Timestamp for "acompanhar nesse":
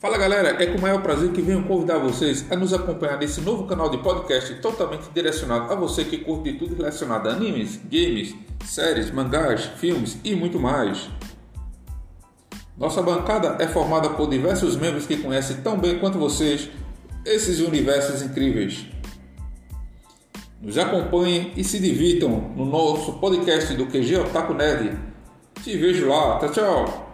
2.72-3.42